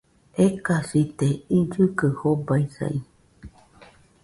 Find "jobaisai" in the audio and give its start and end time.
2.17-2.97